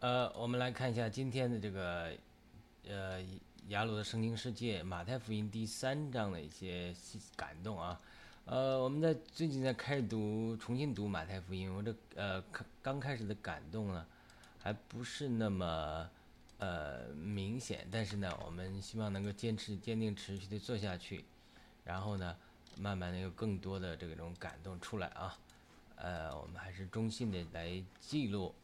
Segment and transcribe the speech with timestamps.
[0.00, 2.10] 呃，我们来看一下今天的这个
[2.88, 3.22] 呃
[3.68, 6.94] 雅鲁的圣经世界马太福音第三章的一些
[7.36, 8.00] 感动啊。
[8.46, 14.06] 呃，我们在最近在开始读重新读马太福音，我这呃刚刚开始的感动呢，
[14.58, 16.08] 还不是那么
[16.56, 21.26] 呃明显，但是呢，我们希望能够坚持、坚定、持续的做下去，
[21.84, 22.34] 然后呢，
[22.78, 25.38] 慢慢的有更多的这种感动出来啊。
[25.96, 28.54] 呃，我们还是衷心的来记录。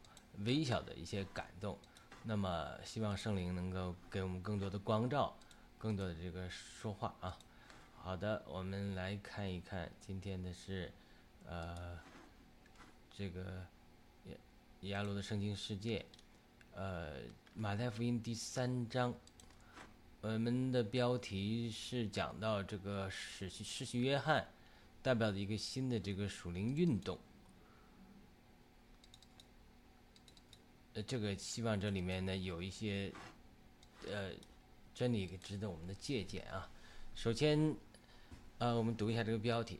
[0.45, 1.77] 微小的一些感动，
[2.23, 5.35] 那么希望圣灵能够给我们更多的光照，
[5.77, 7.37] 更多的这个说话啊。
[7.95, 10.91] 好的，我们来看一看今天的是，
[11.45, 11.99] 呃，
[13.11, 13.65] 这个
[14.81, 16.05] 亚鲁的圣经世界，
[16.73, 17.15] 呃，
[17.53, 19.13] 马太福音第三章，
[20.21, 24.47] 我们的标题是讲到这个使使徒约翰
[25.01, 27.17] 代表的一个新的这个属灵运动。
[31.03, 33.11] 这个希望这里面呢有一些，
[34.09, 34.31] 呃，
[34.93, 36.69] 真理值得我们的借鉴啊。
[37.13, 37.75] 首先，
[38.57, 39.79] 呃，我们读一下这个标题，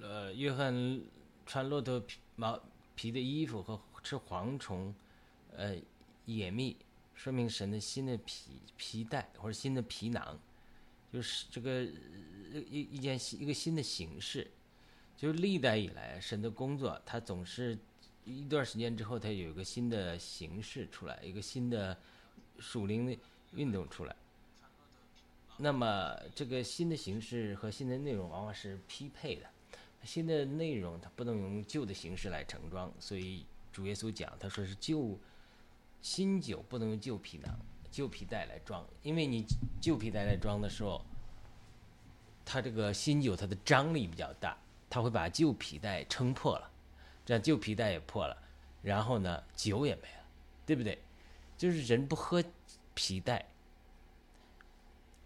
[0.00, 1.00] 呃，约翰
[1.46, 2.60] 穿骆驼皮毛
[2.94, 4.94] 皮的衣服和吃蝗虫，
[5.56, 5.76] 呃，
[6.26, 6.76] 野蜜，
[7.14, 10.38] 说明神的新的皮皮带或者新的皮囊，
[11.12, 11.82] 就是这个
[12.70, 14.50] 一一件一个新的形式，
[15.16, 17.78] 就历代以来神的工作，他总是。
[18.24, 21.98] 一段时间之后，它有一个新的形式出来，一个新的
[22.58, 23.18] 属灵的
[23.52, 24.14] 运动出来。
[25.58, 29.46] 那么，这个新的形式和新的内容往往是匹配的。
[30.02, 35.16] 新的内容它不能用旧的形式来盛装，所以主耶稣讲，他说是旧
[36.00, 37.56] 新酒不能用旧皮囊、
[37.90, 39.44] 旧皮带来装，因为你
[39.80, 41.04] 旧皮带来装的时候，
[42.44, 44.58] 它这个新酒它的张力比较大，
[44.90, 46.68] 它会把旧皮带撑破了。
[47.24, 48.36] 这样旧皮带也破了，
[48.82, 50.24] 然后呢，酒也没了，
[50.66, 50.98] 对不对？
[51.56, 52.42] 就是人不喝
[52.94, 53.46] 皮带，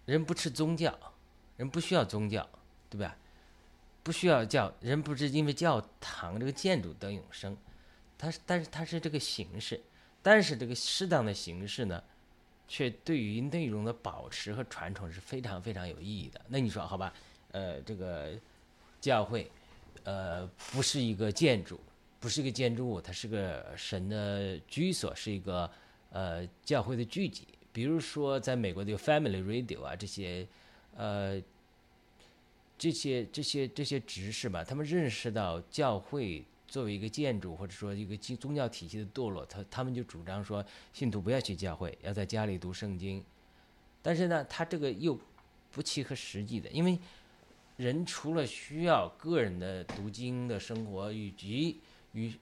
[0.04, 0.96] 人不吃宗教，
[1.56, 2.46] 人不需要宗教，
[2.90, 3.16] 对吧？
[4.02, 7.56] 不需要教，人不是因为教堂这个建筑得永生，
[8.18, 9.82] 它是，但是它是这个形式，
[10.22, 12.04] 但是这个适当的形式呢，
[12.68, 16.40] 却对于内容的保持和传承是非常非常有意义的。
[16.48, 17.12] 那你说好吧？
[17.52, 18.32] 呃，这个
[19.00, 19.50] 教会。
[20.04, 21.80] 呃，不是一个建筑，
[22.18, 25.70] 不是一个建筑物，它是个神的居所，是一个
[26.10, 27.46] 呃教会的聚集。
[27.72, 30.46] 比如说，在美国的 Family Radio 啊，这些
[30.96, 31.40] 呃
[32.78, 43.22] 这些这些这些执事吧，他们认识到教会作为一个建筑或者说一个宗宗教体系的堕落，他他们就主张说，信徒不要去教会，要在家里读圣经。
[44.02, 45.18] 但是呢，他这个又
[45.70, 46.98] 不契合实际的，因为。
[47.76, 51.78] 人除了需要个人的读经的生活以及
[52.16, 52.32] 与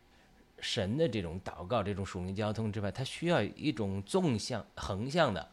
[0.60, 5.48] 神的这种祷告、这种属灵交通之外，它需要一种纵向、横向的，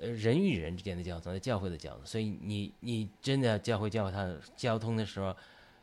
[0.00, 2.04] 呃，人与人之间的交通，在教会的交通。
[2.04, 5.36] 所以，你你真的教会教他交通的时候，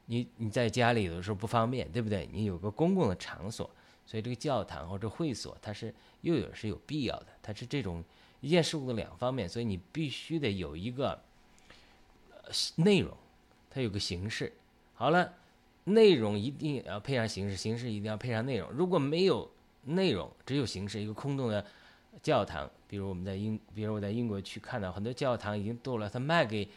[0.07, 2.27] 你你在家里有的时候不方便，对不对？
[2.31, 3.69] 你有个公共的场所，
[4.05, 8.03] 所以这个教堂或者会所，它是又有是有必要的，它是这种
[8.41, 11.21] 一件事物的两方面，所以你必须得有一个。
[12.75, 13.11] 内容，
[13.71, 14.53] 它有个形式。
[14.93, 15.33] 好了，
[15.85, 18.69] 内容一定要配上形式，形式一定要配上内容。
[18.71, 19.49] 如果没有
[19.83, 21.65] 内容，只有形式，一个空洞的
[22.21, 26.67] 教堂，比如我们在英，比如我在英国去看到很多教堂已经堕了，它卖给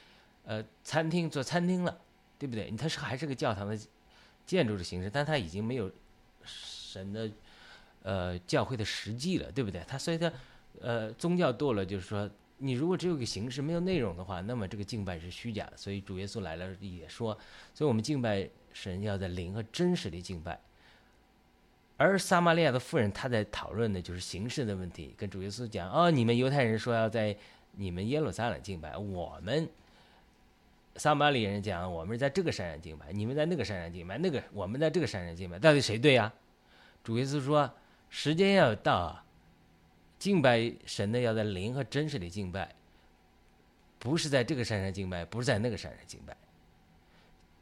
[0.44, 1.98] 呃餐厅做餐厅了，
[2.38, 2.70] 对不对？
[2.72, 3.78] 它是还是个教堂的
[4.46, 5.90] 建筑的形式，但它已经没有
[6.44, 7.30] 神的
[8.02, 9.82] 呃教会的实际了，对不对？
[9.88, 10.32] 它所以它
[10.80, 12.30] 呃宗教堕了，就是说。
[12.58, 15.76] 你如果只有个形式没有内容的话，那么这个敬拜是虚假的。
[15.76, 17.32] 所以主耶稣来了也说，
[17.72, 20.58] 所以我们敬拜神要在灵和真实的敬拜。
[21.96, 27.36] 而撒玛利亚的妇人她在讨论的就是形式的问题，跟主耶稣讲：哦，你们犹太人说要在
[27.72, 29.68] 你们耶路撒冷敬拜，我们
[30.96, 36.32] 撒玛利亚人讲我们是在这个山上敬拜，你们在那个山上敬拜，那个我们在这个山上敬拜，到底谁对呀？
[37.04, 37.70] 主耶稣说：
[38.10, 39.24] 时间要到。
[40.18, 42.74] 敬拜神的要在灵和真实的敬拜，
[43.98, 46.36] 不是在这个山上敬拜，不是在那个山上敬拜。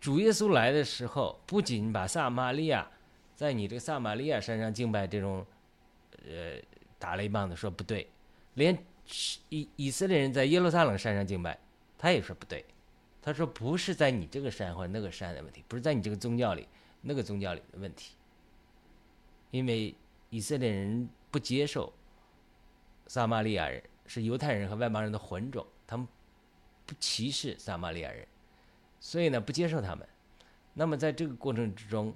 [0.00, 2.90] 主耶稣来的时候，不仅把撒玛利亚
[3.34, 5.44] 在你这个撒玛利亚山上敬拜这种，
[6.26, 6.60] 呃，
[6.98, 8.08] 打了一棒子说不对，
[8.54, 8.76] 连
[9.50, 11.58] 以以色列人在耶路撒冷山上敬拜，
[11.98, 12.64] 他也说不对。
[13.20, 16.66] 他说不是在你这个山或者那个山的问题，不是在你这个宗教里
[17.02, 18.14] 那个宗教里的问题，
[19.50, 19.94] 因为
[20.30, 21.92] 以色列人不接受。
[23.06, 26.06] 撒玛利亚人是犹太人和外邦人的混种，他们
[26.84, 28.26] 不歧视撒玛利亚人，
[29.00, 30.06] 所以呢不接受他们。
[30.74, 32.14] 那么在这个过程之中，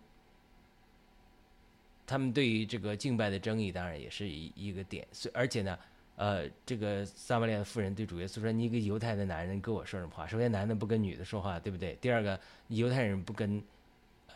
[2.07, 5.07] 他们对于这个敬拜的争议，当然也是一一个点。
[5.13, 5.79] 所而且呢，
[6.17, 10.27] 呃，这个撒玛利亚的妇人对主耶稣说：“你一个犹太的男人跟我说什么话？
[10.27, 11.97] 首先，男的不跟女的说话，对不对？
[12.01, 12.39] 第二个，
[12.69, 13.63] 犹太人不跟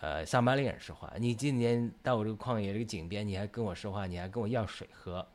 [0.01, 1.13] 呃撒玛利亚人说话。
[1.19, 5.27] 你今天到我这个旷野这个井边，你还跟我说话，你还跟我要水喝。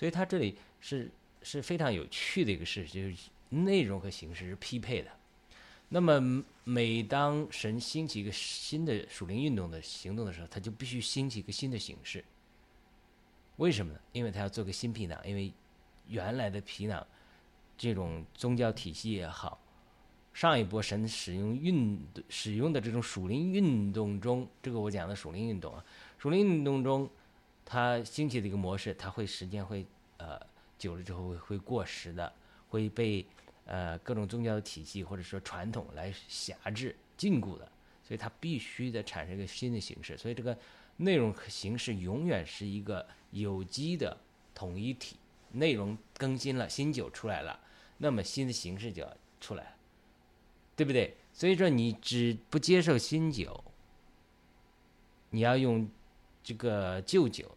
[0.00, 1.10] 所以他这里是
[1.42, 3.14] 是非常有趣的一个事，就是
[3.50, 5.10] 内容和形式是匹配的。
[5.90, 12.24] 那么，每当神兴起一个新的属灵运动的行动的时候，他就必须兴起一个新的形式。
[13.56, 14.00] 为什么呢？
[14.12, 15.52] 因为他要做个新皮囊，因为
[16.08, 17.06] 原来的皮囊
[17.76, 19.60] 这种宗教体系也好，
[20.32, 22.00] 上一波神使用运
[22.30, 25.84] 使用的这种属灵运动中，这个我讲的属灵运动啊，
[26.16, 27.06] 属灵运动中，
[27.70, 29.86] 它兴起的一个模式，它会时间会
[30.16, 30.40] 呃
[30.76, 32.32] 久了之后会会过时的，
[32.68, 33.24] 会被。
[33.66, 37.70] 呃，各种宗教的体系或者说传统来辖制、禁锢的，
[38.02, 40.18] 所以它必须得产生一个新的形式。
[40.18, 40.58] 所以这个
[40.96, 44.16] 内容和形式永远是一个有机的
[44.56, 45.14] 统一体。
[45.52, 47.60] 内容更新了，新酒出来了，
[47.98, 49.76] 那么新的形式就要出来，
[50.74, 51.16] 对不对？
[51.32, 53.62] 所以说你只不接受新酒，
[55.28, 55.88] 你要用
[56.42, 57.56] 这个旧酒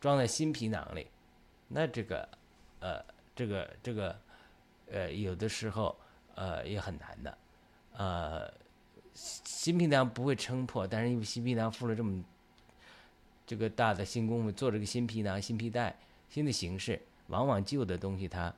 [0.00, 1.06] 装在新皮囊里，
[1.68, 2.28] 那这个
[2.80, 3.04] 呃，
[3.34, 4.18] 这个这个。
[4.90, 5.94] 呃，有的时候，
[6.34, 7.38] 呃，也很难的，
[7.92, 8.50] 呃，
[9.12, 12.24] 新皮囊不会撑破，但是因为新皮囊付了这么
[13.46, 15.94] 这个大的新功夫，做这个新皮囊、新皮带、
[16.30, 18.50] 新的形式，往往旧的东西它，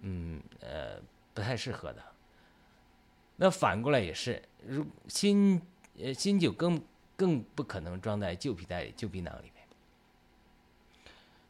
[0.00, 1.00] 嗯，呃，
[1.32, 2.02] 不太适合的。
[3.36, 5.62] 那反过来也是，如新
[6.00, 6.82] 呃新酒更
[7.16, 9.52] 更不可能装在旧皮带里、旧皮囊里，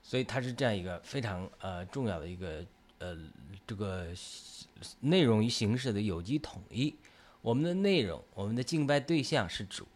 [0.07, 2.65] 所以它是这样一个非常呃重要的一个。
[2.99, 3.15] 呃，
[3.67, 4.07] 这个
[5.01, 6.97] 内容与形式的有机统一。
[7.43, 9.87] 我们的内容，我们的敬拜对象是主，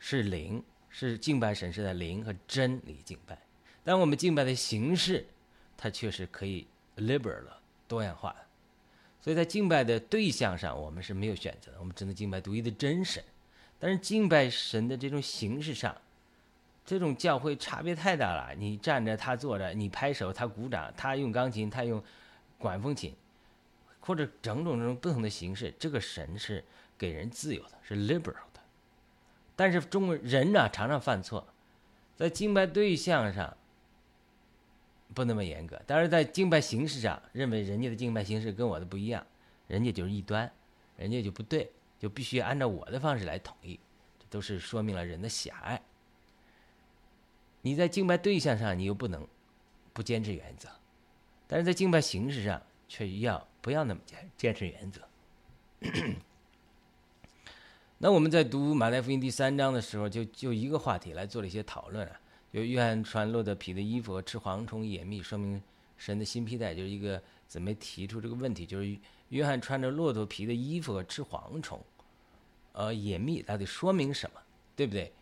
[0.00, 0.60] 是灵，
[0.90, 3.38] 是敬拜神是在灵和真里敬拜。
[3.84, 5.24] 但我们敬拜的形式，
[5.76, 6.66] 它却是可以
[6.96, 7.44] liberal
[7.86, 8.38] 多样化的。
[9.20, 13.22] 所以在敬拜的对象上，我们是没有选择的，我们只能敬拜独一的真神。
[13.78, 15.96] 但是敬拜神的这种形式上，
[16.84, 22.02] 这种教会差别太大了，你站着，他坐着，你拍手，他鼓掌，他用钢琴，他用
[22.58, 23.14] 管风琴，
[24.00, 26.64] 或者种种种不同的形式，这个神是
[26.98, 28.60] 给人自由的，是 liberal 的。
[29.54, 31.46] 但是中国人呢，常常犯错，
[32.16, 33.56] 在敬拜对象上
[35.14, 39.24] 不那么严格，但是在敬拜形式上，认为人家的敬拜形式跟我的不一样，
[39.68, 40.50] 人家就是异端，
[40.96, 41.70] 人家就不对，
[42.00, 43.78] 就必须按照我的方式来统一，
[44.18, 45.80] 这都是说明了人的狭隘。
[47.62, 49.26] 你在敬拜对象上，你又不能
[49.92, 50.68] 不坚持原则，
[51.46, 55.00] 但是在敬拜形式上，却要不要那么坚坚持原则？
[57.98, 62.20] 那我们在读马太福音第三章的时候，就就一个话题来做了一些讨论啊。
[62.52, 65.62] 就约翰穿骆驼皮的衣服和吃蝗虫野蜜，说明
[65.96, 68.66] 神的新皮带，就是一个怎么提出这个问题？
[68.66, 68.98] 就是
[69.28, 71.80] 约翰穿着骆驼皮的衣服和吃蝗虫，
[72.72, 74.40] 呃，野蜜到底说明什么？
[74.74, 75.12] 对不对？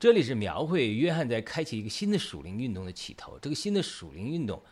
[0.00, 3.36] 这里是描绘约翰在开启一个新的属灵运动的起头。
[3.40, 4.62] 这个新的属灵运动，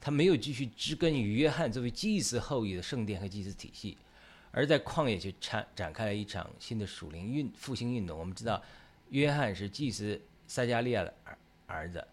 [0.00, 3.96] 他没有继续植根于约翰作为祭司后裔的圣殿和祭司体系，
[4.50, 8.18] 而在旷野去展展开了一场新的属灵运复兴运动。
[8.18, 8.60] 我们知道，
[9.10, 11.38] 约翰是祭司撒加利亚的儿
[11.68, 12.04] 儿子，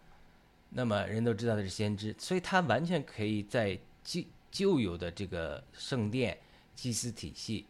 [0.69, 6.37] 那么人都知道他是先知，所以他完全可以在旧旧有的这个圣殿
[6.75, 7.65] 祭司体系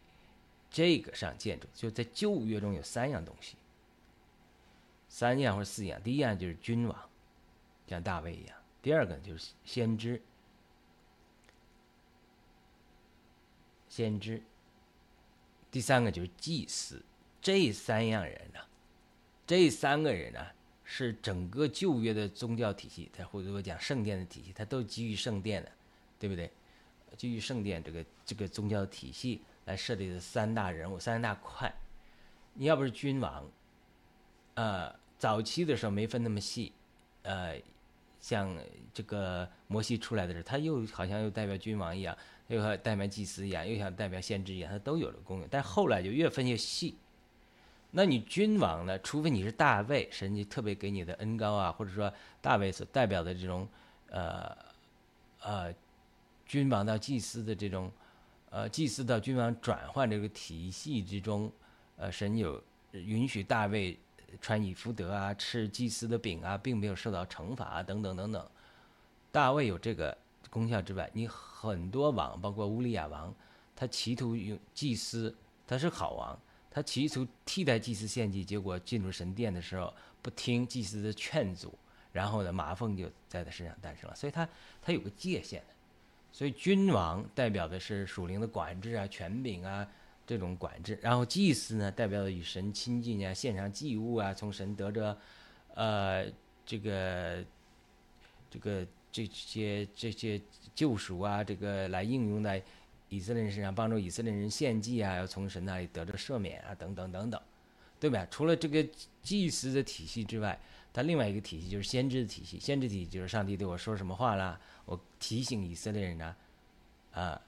[0.70, 1.66] 这个上建筑。
[1.74, 3.56] 就在旧约中有三样东西。
[5.10, 6.96] 三样或者四样，第一样就是君王，
[7.88, 10.22] 像大卫一样；第二个就是先知，
[13.88, 14.40] 先知；
[15.68, 17.02] 第三个就是祭司。
[17.42, 18.60] 这三样人呢，
[19.46, 20.46] 这三个人呢，
[20.84, 25.72] 是整个旧约的宗教体系，他或者说讲圣殿的体系，他都基于圣殿的，
[26.20, 26.48] 对不对？
[27.16, 31.74] 基于圣殿这个这个宗教体系来设立的三大人物、三大块。
[32.54, 33.50] 你要不是君王。
[34.54, 36.72] 呃，早期的时候没分那么细，
[37.22, 37.60] 呃，
[38.20, 38.54] 像
[38.92, 42.16] 这个摩西出来的时候，他又好像又代表君王一样，
[42.48, 45.48] 又代表祭司一样，又像代表先知一样，他都有了功用。
[45.50, 46.96] 但后来就越分越细。
[47.90, 48.98] 那你君王呢？
[49.00, 53.66] 除非你是大卫，神就特别给你的恩高啊，或者说大卫所代表的这种
[54.10, 54.56] 呃
[55.40, 55.74] 呃
[56.44, 57.90] 君王到祭司的这种
[58.50, 61.50] 呃祭司到君王转换这个体系之中，
[61.96, 63.98] 呃，神有允许大卫。
[64.40, 68.46] 穿以弗德啊，吃祭司的饼啊，并没有受到惩罚啊，等等等等。
[69.32, 70.16] 大卫有这个
[70.50, 73.34] 功效之外，你很多王，包括乌利亚王，
[73.74, 75.34] 他企图用祭司，
[75.66, 76.38] 他是好王，
[76.70, 81.78] 他企图替代祭司献祭，结果进入神殿的时候不听祭司的劝阻，
[82.12, 84.16] 然后呢，马蜂就在他身上诞生了。
[84.16, 84.48] 所以他
[84.82, 85.62] 他有个界限。
[86.32, 89.84] 所以君王代表的是属灵的管制啊、权柄啊
[90.30, 95.18] 这种管制，然后祭司呢代表的与神亲近啊、献上祭物啊、从神得着
[95.74, 96.24] 呃
[96.64, 97.44] 这个
[98.48, 100.40] 这个这些这些
[100.72, 102.62] 救赎啊，这个来应用在
[103.08, 107.42] 以色列人身上，帮助以色列人献祭啊，要从神那里得着赦免啊，等等等等，
[107.98, 108.24] 对吧？
[108.30, 108.86] 除了这个
[109.20, 110.56] 祭司的体系之外，
[110.92, 112.60] 它另外一个体系就是先知的体系。
[112.60, 116.36] 先知体系就是上帝对我说什么话了，我提醒以色列人呢，
[117.10, 117.42] 啊，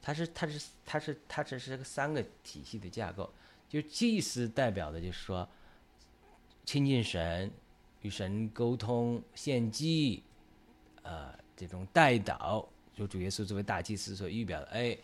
[0.00, 3.32] 它是它是它是它这是个三个体系的架构。
[3.68, 5.48] 就祭司代表的就是说
[6.64, 7.50] 亲近神，
[8.02, 10.22] 与神沟通、献祭，
[11.02, 12.66] 啊，这种代祷。
[12.94, 14.98] 就主耶稣作为大祭司所预表的，哎，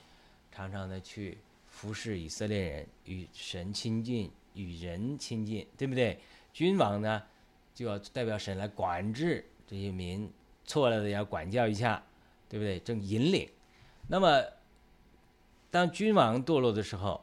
[0.51, 6.19] 常常的去服侍以色列人，与神亲近，与人亲近，对不对？
[6.53, 7.23] 君王呢，
[7.73, 10.29] 就要代表神来管制这些民，
[10.65, 12.03] 错了的要管教一下，
[12.49, 12.81] 对不对？
[12.81, 13.49] 正引领。
[14.09, 14.43] 那么，
[15.75, 17.21] 当君王堕落的时候，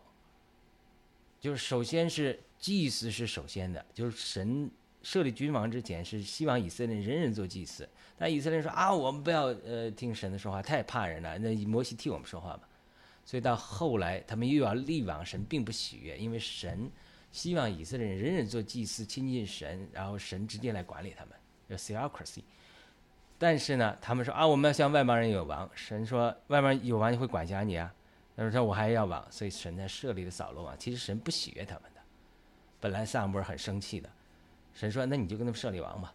[1.40, 4.70] 就是首先是祭司是首先的，就是神
[5.02, 7.88] 设立君王之前是希望以色列人人做祭司。
[8.18, 11.38] 那以色列人说啊，我们不要呃听神的说话，太怕人了。
[11.38, 12.64] 那摩西替我们说话嘛。
[13.24, 16.92] 所以到后来，他们又要立王，神并不喜悦，因为神
[17.32, 21.34] 希望以色列人人人做祭司，亲近神，然后神直接来管理他们，
[21.70, 22.42] 叫 theocracy。
[23.40, 25.72] 但是呢，他们说啊，我们要向外邦人有王。
[25.74, 27.94] 神说外邦有王就会管辖你啊。
[28.50, 30.78] 他说我还要王，所以神在设立了扫罗王。
[30.80, 32.02] 其实神不喜悦他们的，
[32.80, 34.10] 本来萨摩尔很生气的，
[34.74, 36.14] 神说那你就跟他们设立王吧。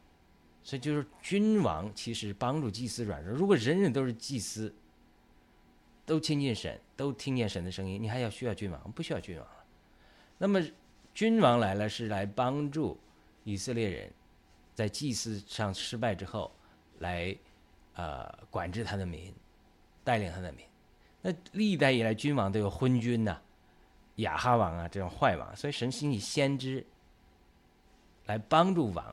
[0.63, 3.33] 所以就是君王其实帮助祭司软弱。
[3.33, 4.75] 如果人人都是祭司，
[6.05, 8.93] 都亲近神，都听见神的声音，你还要需要君王？
[8.93, 9.65] 不需要君王了。
[10.39, 10.61] 那么
[11.15, 12.99] 君王来了是来帮助
[13.45, 14.13] 以色列人，
[14.75, 16.51] 在祭司上失败之后，
[16.99, 17.37] 来
[17.95, 19.33] 呃管制他的民，
[20.03, 20.67] 带领他的民。
[21.27, 23.37] 那历代以来君王都有昏君呐，
[24.17, 26.87] 亚哈王啊这种坏王，所以神兴起先知
[28.27, 29.13] 来帮助王。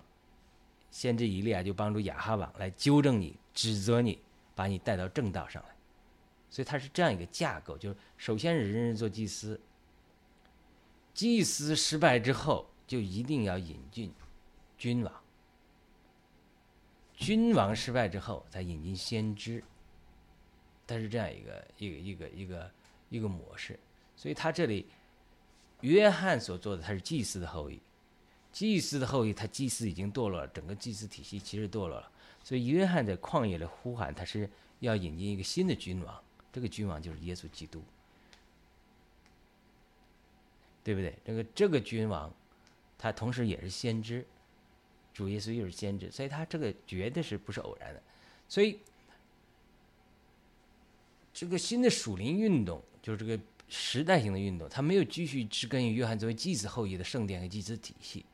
[0.91, 4.19] 先知以利亚就帮助亚哈王来纠正你、指责你，
[4.53, 5.69] 把你带到正道上来。
[6.51, 9.59] 所以他是这样一个架构：，就是首先人人做祭司，
[11.15, 14.13] 祭司失败之后，就一定要引进
[14.77, 15.11] 君王；，
[17.15, 19.63] 君王失败之后，再引进先知。
[20.85, 22.71] 他是这样一个一个一个一个
[23.09, 23.79] 一个模式。
[24.15, 24.85] 所以他这里
[25.81, 27.81] 约翰所做的，他是祭司的后裔。
[28.51, 32.11] 祭司的后裔，他祭司已经堕落了，整个祭司体系其实堕落了。
[32.43, 34.47] 所以约翰在旷野里呼喊，他是
[34.79, 37.81] 要引进一个新的君王，这个君王就是耶稣基督，
[40.83, 41.17] 对不对？
[41.25, 42.31] 这个这个君王，
[42.97, 44.23] 他同时也是先知，
[45.13, 48.03] 主耶稣又是先知，所以他这个绝对是不是偶然的。
[48.47, 48.77] 所以
[51.33, 58.25] 这个新的属灵运动，就是这个时代性的运动，它没有继续植根于约翰作为祭司后裔的圣殿和祭司体系。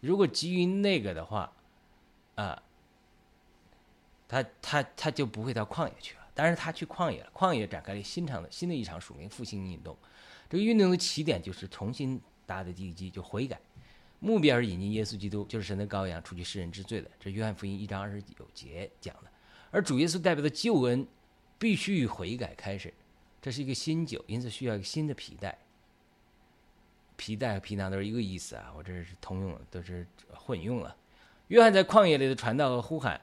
[0.00, 1.50] 如果基于那个的话，
[2.34, 2.62] 啊，
[4.28, 6.20] 他他他就不会到旷野去了。
[6.34, 9.96] 但是他去旷野了，旷野展开了新场的新的一场属灵复兴运动。
[10.50, 13.58] 这个运动的起点就是重新搭的地基，就悔改，
[14.20, 17.10] 目标是引进耶稣基督，就是神的羔羊，除去世人之罪的。
[17.18, 19.30] 这约翰福音一章二十九节讲的。
[19.70, 21.08] 而主耶稣代表的救恩，
[21.58, 22.92] 必须与悔改开始。
[23.40, 25.56] 这是一个新酒，因此需要一个新的皮带。
[27.16, 30.96] 皮带和皮囊都是一个意思啊，我这是通用的，都是混用了。
[31.48, 33.20] 约翰在旷野里的传道和呼喊，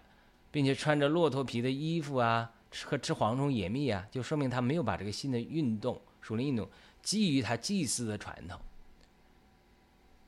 [0.50, 2.52] 并且穿着骆驼皮的衣服啊，
[2.86, 6.68] 和吃蝗虫野蜜啊，就说明他没有把这个新的运动属灵运动
[7.02, 8.60] 基于他祭祀的传统，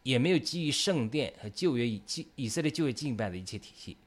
[0.04, 2.02] 也没有基于圣殿和旧约以
[2.36, 3.98] 以色列旧约敬拜的一切体系。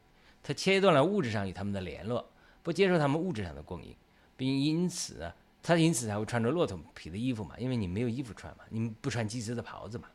[0.42, 2.30] 他切断了物质上与他们的联络，
[2.62, 3.94] 不接受他们物质上的供应，
[4.36, 5.32] 并因此呢。
[5.60, 10.08] 他因此才会穿着骆驼皮的衣服嘛，因为你没有衣服穿嘛，你不穿祭司的袍子嘛，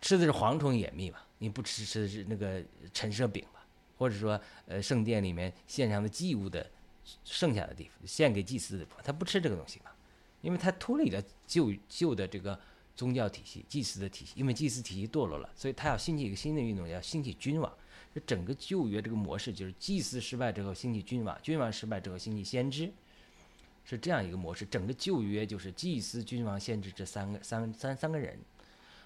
[0.00, 3.60] 吃的是蝗虫野蜜嘛，你不吃吃的是那个陈设饼嘛，
[3.96, 6.70] 或者说呃圣殿里面献上的祭物的
[7.24, 9.90] 剩下的地方，献给祭司的，他不吃这个东西嘛，
[10.42, 12.56] 因为他脱离了旧旧的这个
[12.94, 17.72] 宗教体系、祭司的体系，因为祭司体系堕落了，所以他要兴起一个新的运动，要兴起君王。
[18.14, 22.90] 这整个旧约这个模式就是祭司失败之后兴起君王，君王失败之后兴起先知。
[23.84, 28.38] 是这样一个模式，整个旧约就是祭司、君王、先知这三个三三三个人。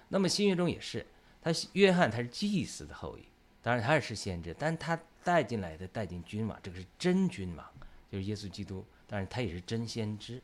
[0.09, 1.05] 那么新约中也是，
[1.41, 3.23] 他约翰他是祭司的后裔，
[3.63, 7.67] 当然他也是先知，但他带进来的带进君王，这个是真君王，
[8.13, 8.85] 就是耶稣基督。
[9.07, 10.43] 但是他也是真先知，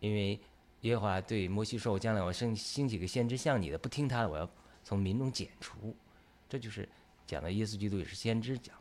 [0.00, 0.38] 因为
[0.82, 4.48] 耶和华对摩西说：“我将来我兴兴起个先知像你的，不听他的，我要
[4.84, 5.96] 从民中剪除。”
[6.48, 6.88] 这就是
[7.26, 8.74] 讲的耶稣基督也是先知讲。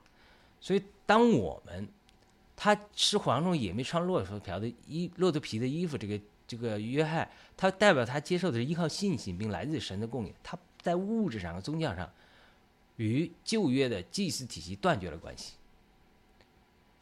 [0.62, 1.88] 所以当我们
[2.56, 12.10] 他吃黄种野蜜穿骆驼皮的衣骆驼皮的衣服，这个这个约翰，他代表他接受的是依靠信心并来自神的供应，他在物质上和宗教上
[12.98, 15.54] 与旧约的祭祀体系断绝了关系。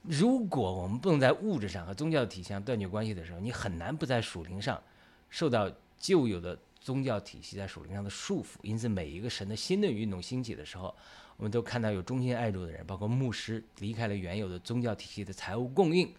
[0.02, 4.82] 如果我们不能在物质上和宗教体系上断绝关系的时候，你很难不在属灵上
[5.30, 8.58] 受到旧有的宗教体系在属灵上的束缚。
[8.64, 10.94] 因此，每一个神的新的运动兴起的时候，
[11.38, 16.14] 我们都看到有忠心爱主的人，包括牧师，离开了原有的宗教体系的财务供应，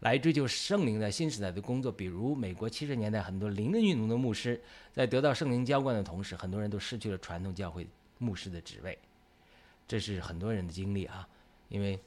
[0.00, 1.90] 来追求圣灵在新时代的工作。
[1.92, 4.60] 比如，美国七十年代很多灵恩运动的牧师，
[4.94, 7.86] 在得到圣灵浇灌的同时，很多人都失去了传统教会
[8.18, 8.98] 牧师的职位。
[9.86, 11.28] 这是很多人的经历啊，
[11.68, 11.98] 因为，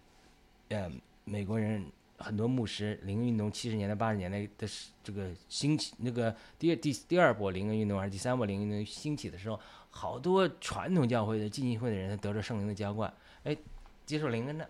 [0.69, 0.99] 嗯。
[1.29, 1.85] 美国人
[2.19, 4.65] 很多牧师，灵运动七十年代、八十年代的
[5.03, 9.59] 这个兴起，那个第第第二波灵恩运动还是第三波灵运动兴起的时候，
[9.97, 13.11] 好多传统教会的浸信会的人他得着圣灵的浇灌，
[13.45, 13.57] 哎，
[14.05, 14.69] 接受灵恩的，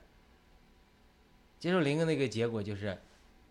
[1.59, 2.97] 接受灵恩的一个结果就是，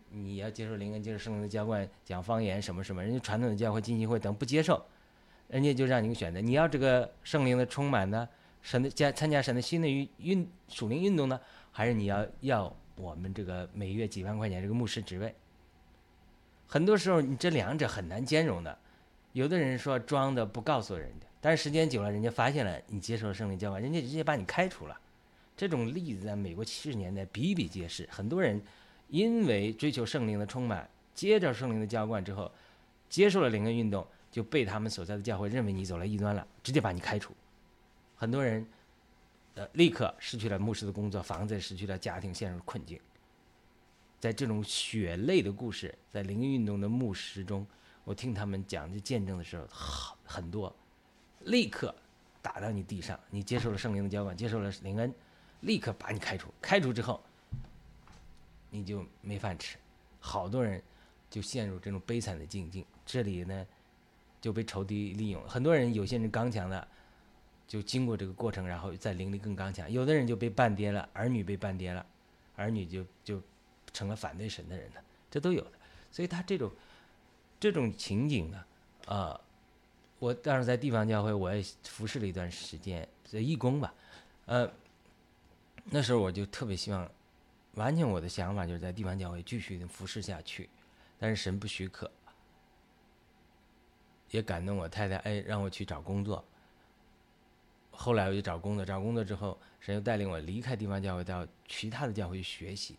[0.09, 4.83] 你要接受灵恩，接受圣灵的浇灌，讲方言什么什么，人家传统的教会浸信会等不接受，
[5.49, 8.27] 人家就让你选择，你要这个圣灵的充满呢，
[8.63, 11.39] 神的加参加神的新的运运属灵运动呢，
[11.71, 12.75] 还是你要要？
[12.95, 15.35] 我们这个每月几万块钱这个牧师职位，
[16.65, 18.75] 很多时候你这两者很难兼容的。
[19.37, 24.99] 有的人说装的不告诉人家，但是时间久了，人家发现了你接受了圣灵教化，人家直接把你开除了。
[25.55, 28.09] 这种例子在美国七十年代比比皆是。
[28.11, 28.59] 很多人
[29.09, 32.51] 因为追求圣灵的充满，接着圣灵的浇灌之后，
[33.09, 37.31] 接受了灵恩运动，就被他们所在的教会认为你走了异端了，直接把你开除。
[38.15, 38.65] 很多人。
[39.53, 42.99] 呃，立刻失去了牧师的工作，房子失去了，家庭陷入困境。
[44.19, 47.65] 在这种血泪的故事，在灵运动的牧师中，
[48.07, 50.73] 我听他们讲这见证的时候，好很多，
[51.41, 51.93] 立刻
[52.41, 53.19] 打到你地上。
[53.29, 55.13] 你接受了圣灵的浇灌，接受了灵恩，
[55.59, 56.47] 立刻把你开除。
[56.61, 57.21] 开除之后，
[58.69, 59.77] 你就没饭吃。
[60.21, 60.81] 好多人
[61.29, 62.85] 就陷入这种悲惨的境境。
[63.05, 63.67] 这里呢，
[64.39, 65.45] 就被仇敌利用。
[65.45, 66.87] 很多人，有些人刚强的。
[67.67, 69.91] 就经过这个过程，然后再灵力更刚强。
[69.91, 72.05] 有的人就被半跌了，儿女被半跌了，
[72.55, 73.41] 儿女就就
[73.91, 75.71] 成了反对神的人了，这都有的。
[76.09, 76.71] 所以他这种
[77.59, 78.65] 这种情景呢，
[79.07, 79.39] 啊，
[80.19, 83.93] 我当时在地方教会，我也服侍了一段时间，这义工吧，
[84.45, 84.71] 呃，
[85.85, 87.09] 那时候我就特别希望，
[87.73, 90.69] 完全我的想法就是在地方教会继续服侍下去，
[91.17, 92.11] 但是神不许可，
[94.29, 96.43] 也感动我太太，哎，让我去找工作。
[97.89, 102.95] 后来我就找工作，找工作之后，神又带领我离开地方教会，到其他的教会去学习。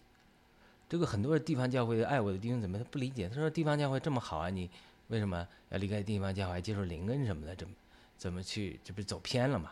[0.89, 3.29] 这个很多地方教会爱我的弟兄怎么不理解？
[3.29, 4.71] 他说地方教会这么好啊，你
[5.09, 7.55] 为什么要离开地方教会接受灵恩什么的？
[7.55, 7.75] 怎么
[8.17, 8.81] 怎么去？
[8.83, 9.71] 这不是走偏了吗？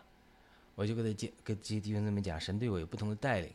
[0.75, 3.51] 我就跟他讲，跟这些弟兄姊妹讲，神对我有不同的带领，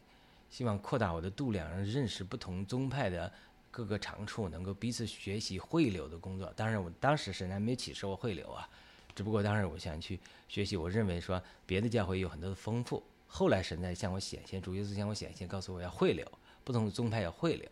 [0.50, 3.32] 希望扩大我的度量，认识不同宗派的
[3.70, 6.52] 各个长处，能够彼此学习汇流的工作。
[6.56, 8.68] 当然，我当时神还没启示我汇流啊。
[9.14, 10.20] 只不过当时我想去
[10.50, 13.04] 学习，我认为说别的教会有很多的丰富。
[13.28, 16.26] 后来神在向我显现，主耶稣向我显现，告诉我要汇流，
[16.64, 17.70] 不同的宗派要汇流，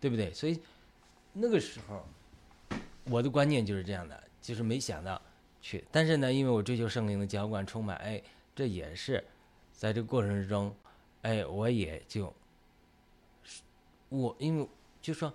[0.00, 0.32] 对不对？
[0.32, 0.60] 所以
[1.32, 2.04] 那个时候
[3.04, 5.20] 我的观念就是这样的，就是没想到
[5.60, 5.84] 去。
[5.90, 8.22] 但是呢，因为我追求圣灵的浇灌充满，哎，
[8.54, 9.24] 这也是
[9.72, 10.74] 在这个过程之中，
[11.22, 12.32] 哎，我也就
[14.08, 14.68] 我因为
[15.00, 15.32] 就说，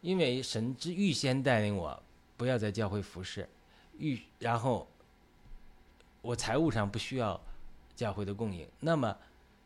[0.00, 2.02] 因为神之预先带领我
[2.36, 3.48] 不要在教会服侍。
[3.98, 4.88] 预，然后
[6.22, 7.38] 我财务上不需要
[7.94, 9.16] 教会的供应，那么，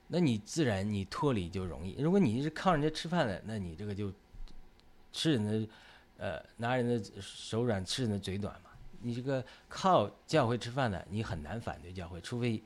[0.09, 2.01] 那你自然你脱离就容易。
[2.01, 4.13] 如果你是靠人家吃饭的，那你这个就
[5.13, 5.69] 吃人的，
[6.19, 8.71] 呃，拿人的手软，吃人的嘴短嘛。
[9.03, 12.63] 你这个靠教会吃饭的，你很难反对教会，除非，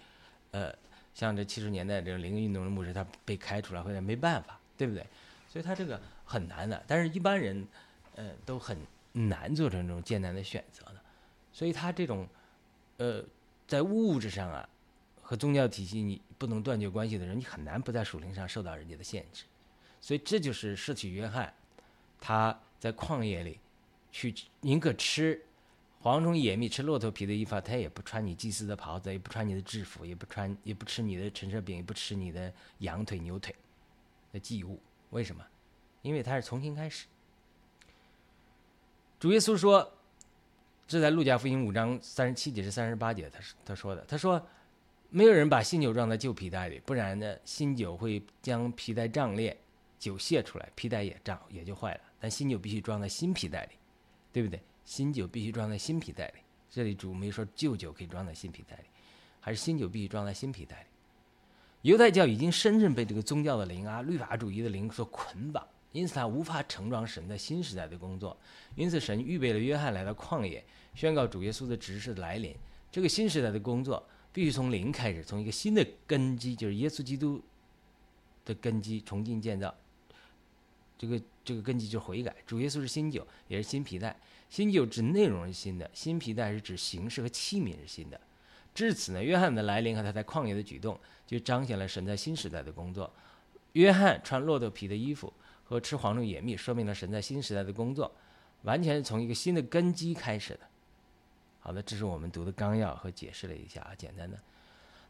[0.52, 0.72] 呃，
[1.14, 5.04] 像这七十年代这种灵运动的牧师，他被开除了，或者没办法，对不对？
[5.48, 6.82] 所以他这个很难的。
[6.86, 7.66] 但是一般人，
[8.14, 8.78] 呃，都很
[9.12, 10.96] 难做成这种艰难的选择的。
[11.52, 12.26] 所以他这种，
[12.98, 13.22] 呃，
[13.66, 14.68] 在物质上啊，
[15.30, 19.44] 和宗教体系你不能断绝关系的人，你很难不在属灵上受到人家的限制。
[20.00, 21.54] 所以这就是失去约翰，
[22.18, 23.60] 他在旷野里
[24.10, 25.40] 去宁可吃
[26.02, 33.54] 蝗虫野蜜，吃骆驼皮的衣服，他也不穿你祭司的袍子，也不穿你的制服，也不穿也不吃你的陈设饼，也不吃你的羊腿牛腿
[34.32, 34.82] 的祭物。
[35.10, 35.46] 为什么？
[36.02, 37.06] 因为他是重新开始。
[39.20, 39.92] 主耶稣说。
[40.88, 44.04] 这在路加福音五章三十七节至三十八节，他他说的。
[44.08, 44.44] 他说，
[45.12, 49.56] 没有人把新酒装在旧皮袋里，不然呢，新酒会将皮带胀裂，
[49.98, 52.00] 酒泄出来，皮带也胀也就坏了。
[52.20, 53.70] 但新酒必须装在新皮袋里，
[54.32, 54.60] 对不对？
[54.84, 56.40] 新酒必须装在新皮袋里。
[56.70, 58.84] 这里主没说旧酒可以装在新皮袋里，
[59.40, 60.86] 还是新酒必须装在新皮袋里。
[61.82, 68.36] 犹太教已经深深被这个宗教的灵啊、律法主义的灵所捆绑，因此他无法盛装神在新时代的工作。
[68.76, 70.62] 因此，神预备了约翰来到旷野，
[70.94, 72.54] 宣告主耶稣的指示来临。
[72.92, 77.42] 这个新时代的工作必须从零开始，从一个新的根基，就是耶稣基督
[78.44, 79.74] 的根基重新建造。
[80.96, 82.34] 这个这个根基就是悔改。
[82.46, 84.16] 主耶稣是新酒，也是新皮带。
[84.48, 88.20] 新酒指内容是新的，新皮带是指形式和器皿是新的。
[88.74, 93.12] 至此呢，约翰的来临和他在旷野的举动，就彰显了神在新时代的工作。
[93.72, 95.32] 约翰穿骆驼皮的衣服
[95.64, 98.12] 和吃黄种野蜜，说明了神在新时代的工作，
[98.62, 100.60] 完全是从一个新的根基开始的。
[101.70, 104.36] 好的，这是我们读的纲要和解释了一下啊，简单的。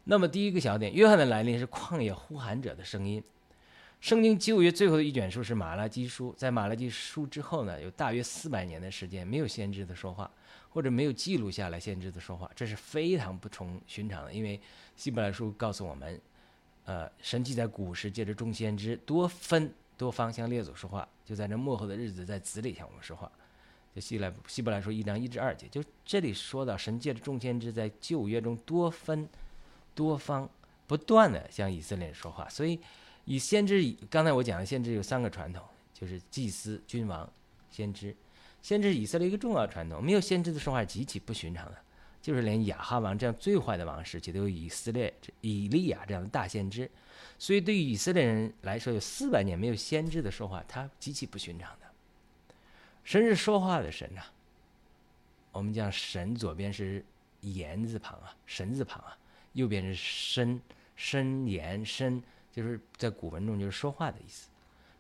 [0.05, 3.25] 那么第一个小点，约翰的来临是旷野呼喊者的声音。
[3.99, 10.31] 圣经旧约最后的一卷书是马拉基书，在马拉基书之后呢，有大约四百年的时间没有先知的说话。
[10.69, 14.33] 或者没有记录下来先知的说话，这是非常不从寻常的。
[14.33, 14.61] 因为
[14.95, 16.21] 希伯来书告诉我们，
[16.85, 23.33] 呃，神记在古时借着众先知多分多方向列祖说话，就在这幕后的日子在子里向我们说话。
[23.95, 29.29] 就希来希伯来说一章一至二节，就这里说到神借着众先知在旧约中多分
[29.95, 30.49] 多方
[30.87, 32.49] 不断的向以色列人说话。
[32.49, 32.79] 所以
[33.25, 37.31] 以先知，刚才我讲的先知有三个传统，就是祭司、君王、
[37.71, 38.15] 先知。
[38.63, 41.79] 先知是以色列一个重要传统，没有先知的说话极其不寻常的，
[42.21, 46.89] 就是连亚哈王这样最坏的王时期都有以色列以利亚这样的大先知，
[47.39, 51.90] 所以对于以色列人来说，有四百年没有先知的说话，他极其不寻常的。
[53.11, 54.23] 神是说话的神呐，
[55.51, 57.05] 我们讲神左边是
[57.41, 59.19] 言字旁啊，神字旁啊，
[59.55, 60.63] 右边是深
[60.95, 64.49] 深言深，就是在古文中就是说话的意思，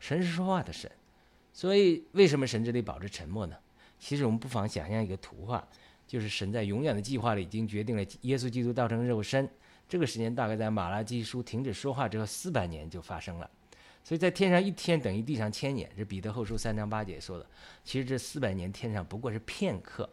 [0.00, 0.90] 神是说话的神。
[1.52, 3.56] 所以，为什么神这里保持沉默呢？
[4.00, 5.64] 其实我们不妨想象一个图画，
[6.08, 9.48] 就是神在永远的计划里已经决定了耶稣基督道成肉身。
[9.88, 13.48] 这个时间大概在马拉基书停止说话之后四百年就发生了。
[14.02, 17.46] 所以在天上一天等于地上千年，是彼得后书三章八节说的。
[17.84, 20.08] 其实这四百年天上不过是片刻。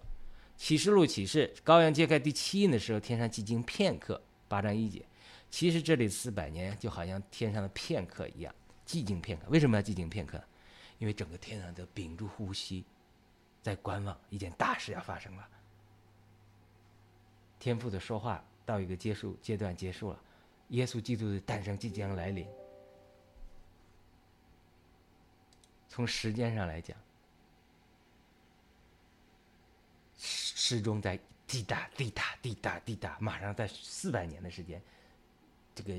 [0.56, 5.06] 启示录启示羔羊揭开第七印的时候，天上寂静片刻，八章一节。
[5.50, 8.54] 其实这里四百年就好像天上的片刻一样，
[8.86, 9.46] 寂静片刻。
[9.50, 10.44] 为什么要寂静片刻？
[11.00, 12.84] 因为整个天上都屏住呼吸，
[13.62, 15.48] 在观望一件大事要发生了。
[17.60, 20.20] 天父的说话到一个结束阶段结束了，
[20.70, 22.48] 耶稣基督的诞生即将来临。
[25.88, 26.98] 从时间上来讲，
[30.18, 34.82] 时钟在滴答滴答滴答滴答，马上在四百年的时间，
[35.74, 35.94] 这个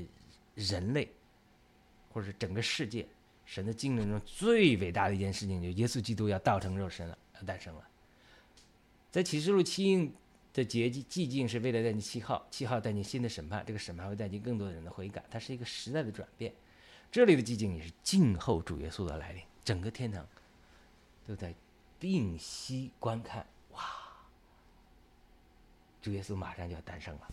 [0.55, 1.11] 人类
[2.11, 3.07] 或者整个世界。
[3.45, 7.89] 神的经纶中最伟大的一件事情，就耶稣基督要道成肉身了，要诞生了。
[9.09, 10.13] 在启示录七印
[10.53, 16.53] 的节寂寂静，是为了带进七号，七号带进新的审判，这个审判会带进更多人的悔改，它是一个时代的转变。
[17.11, 20.25] 这里的寂静也是静候主耶稣的来临，整个天堂
[21.27, 21.53] 都在
[21.99, 23.45] 屏息观看。
[23.71, 23.81] 哇，
[26.01, 27.27] 主耶稣马上就要诞生了。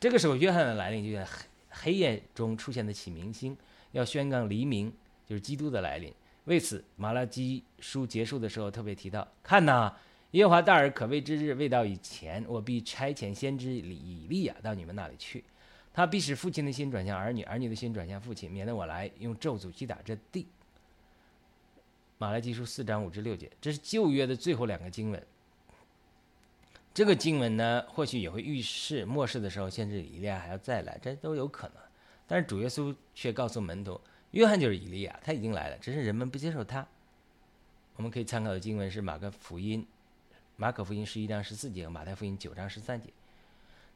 [0.00, 3.56] 这个时候，约翰的来临就像黑黑夜中出现的启明星，
[3.92, 4.92] 要宣告黎明。
[5.24, 6.12] 就是基督的来临。
[6.44, 9.90] 为此，马拉基书结束的时候特别提到：“看呐，
[10.32, 15.42] 耶和华大而可畏之日未到以前，我必差遣先知以利亚到你们那里去。
[15.94, 20.46] 他必使父亲的心转向儿女，儿女的心转向父亲，免得我来用咒诅击打这地。”
[22.22, 25.20] 马来基书四章五至六节，这是旧约的最后两个经文。
[26.94, 31.78] 这个经文呢，或许也会预示末世的时候，先知以利亚还要再来，这都有可能。
[32.28, 34.00] 但是主耶稣却告诉门徒。
[34.30, 36.86] 约翰就是以利亚，他已经来了，只是人们不接受他。
[37.96, 39.84] 我们可以参考的经文是马可福音，
[40.54, 43.10] 马可福音十一章十四节和马太福音九章十三节。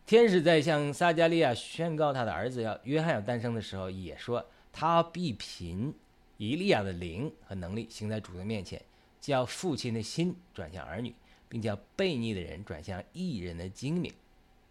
[0.04, 5.94] 天使在向撒加利亚宣告他的儿子要约翰要诞生的时候，也说他必贫
[6.36, 8.80] 以利亚的灵和能力行在主的面前，
[9.20, 11.14] 叫父亲的心转向儿女，
[11.48, 14.12] 并叫悖逆的人转向异人的精明，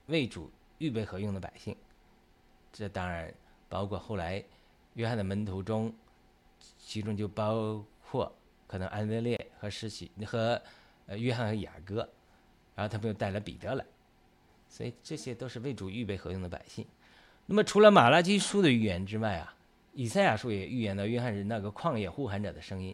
[0.08, 1.76] 为主预备何用的百姓。
[2.74, 3.34] 这当然
[3.70, 4.44] 包括后来。
[4.96, 5.94] 约翰的门徒中，
[6.80, 8.34] 其中就包括
[8.66, 10.62] 可能安德烈和施洗和
[11.18, 11.98] 约翰和雅各，
[12.74, 13.86] 然后他们又带了彼得来，
[14.70, 16.88] 所以这些都是为主预备合用的百姓。
[17.46, 19.54] 那么除了马拉基书的预言之外啊，
[19.98, 22.94] 以赛亚书也预言到约翰是那个旷野呼喊者的声音。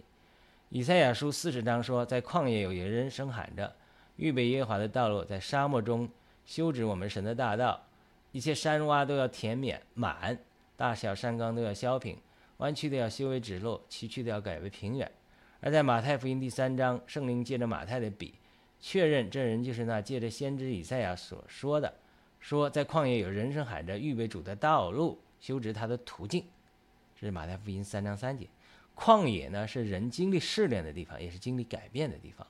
[0.69, 3.75] 以赛亚书四十章说，在旷野有一人声喊着，
[4.17, 6.07] 预备耶和华的道路，在沙漠中
[6.45, 7.87] 修直我们神的大道，
[8.31, 10.37] 一切山洼都要填免满。
[10.77, 12.15] 大小山冈都要削平，
[12.57, 15.11] 弯曲的要修为直路，崎岖的要改为平原。
[15.59, 18.35] 而在马太福音第三章，圣灵借着马太的笔，
[18.79, 21.91] 确认这人就是那借着先知以赛亚所说的，
[22.39, 26.45] 说在旷野有人声喊着预备主的道路，修直他的途径。
[27.21, 28.47] 这是马太福音三章三节。
[28.95, 32.45] 旷野呢是人经历试炼的地方，也是经历改变的地方。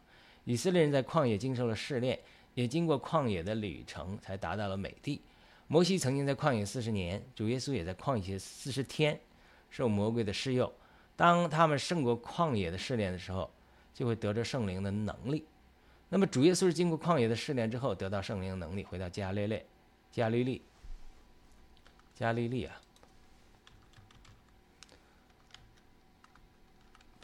[0.46, 2.18] 以色列人在旷野经受了试炼，
[2.54, 5.20] 也经过旷野的旅程，才达到了美地。
[5.68, 9.20] 摩西曾经在旷野四十年，主耶稣也在旷野四十天，
[9.70, 10.74] 受魔鬼的试诱。
[11.18, 13.52] 当他们胜过旷野的试炼的时候，
[13.94, 15.46] 就会得着圣灵的能力。
[16.08, 19.62] 那么主耶稣是经过旷野的试炼之后，得到圣灵能力，回到加利利，
[20.14, 20.62] 加利利，
[22.16, 22.82] 加利利啊。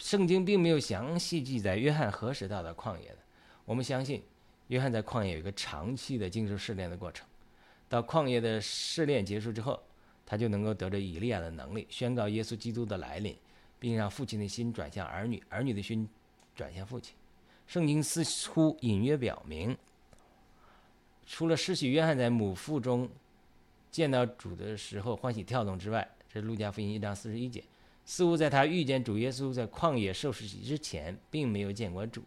[0.07, 3.17] 圣经并没有详细记载约翰何时到达旷野的。
[3.65, 4.23] 我们相信，
[4.67, 7.27] 约翰在旷野有一个长期的经受试炼的过程。
[7.89, 9.83] 到旷野的试炼结束之后，
[10.25, 13.35] 他就能够得着以利亚的能力，宣告耶稣基督的来临，
[13.79, 16.07] 并让父亲的心转向儿女，儿女的心
[16.55, 17.13] 转向父亲。
[17.67, 19.77] 圣经似乎隐约表明，
[21.25, 23.09] 除了失去约翰在母腹中
[23.91, 27.61] 见到主的时候欢喜跳动之外，这是路加福音一章四十一节。
[28.09, 32.23] 似乎在他遇见主耶稣在旷野受死之前，并没有见过主。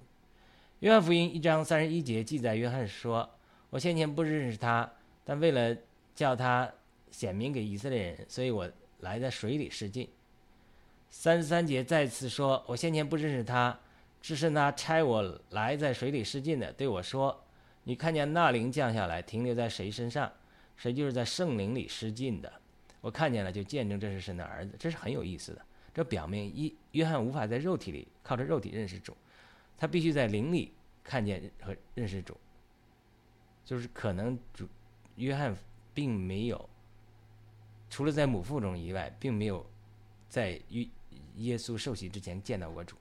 [0.80, 3.28] 约翰福音一章三十一节记载，约翰说
[3.70, 4.92] ：“我先前不认识他，
[5.24, 5.74] 但为了
[6.14, 6.70] 叫他
[7.10, 10.06] 显明给以色列人，所以我来在水里试浸。”
[11.08, 13.80] 三十三节再次说：“我先前不认识他，
[14.20, 17.42] 只是他差我来在水里试浸的对我说
[17.84, 20.30] ：‘你看见那灵降下来，停留在谁身上，
[20.76, 22.52] 谁就是在圣灵里试浸的。’
[23.00, 24.74] 我看见了，就见证这是神的儿子。
[24.78, 29.16] 这是很有意思的。”这表明一约翰无法在肉体里靠着肉体认识主，
[29.76, 30.72] 他必须在灵里
[31.02, 32.36] 看见和认识主。
[33.64, 34.68] 就是可能主
[35.16, 35.56] 约翰
[35.94, 36.68] 并没有
[37.88, 39.64] 除了在母腹中以外，并没有
[40.28, 40.88] 在耶
[41.36, 42.96] 耶稣受洗之前见到过主。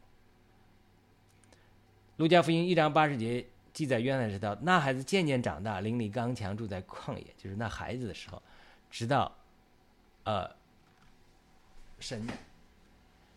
[2.18, 8.42] 路加福音一章八十节记载约翰知道那孩子渐渐长大，灵力刚强，住在旷野，就是那孩子的时候，
[8.90, 9.36] 直到
[10.26, 10.50] 呃
[12.00, 12.28] 神。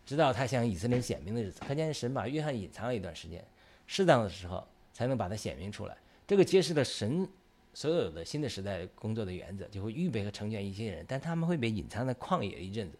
[0.05, 3.43] 直到他向以色列显明的日子，可见神把约翰隐藏了一段时间，
[3.87, 5.97] 适当的时候才能把他显明出来。
[6.27, 7.27] 这个揭示了神
[7.73, 12.97] 所有的新的时代工作的原则，就会预备和成全一些人，但他们会被隐藏在旷野一阵子，